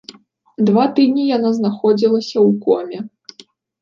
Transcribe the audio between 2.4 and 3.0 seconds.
ў коме.